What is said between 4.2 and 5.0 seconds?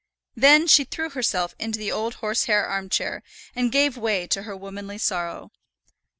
to her womanly